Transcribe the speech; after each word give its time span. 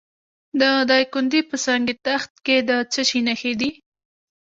د 0.59 0.61
دایکنډي 0.89 1.41
په 1.49 1.55
سنګ 1.65 1.87
تخت 2.05 2.31
کې 2.45 2.57
د 2.67 2.71
څه 2.91 3.01
شي 3.09 3.19
نښې 3.27 3.53
دي؟ 3.59 3.71